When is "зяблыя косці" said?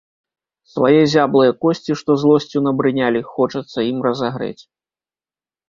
1.15-1.97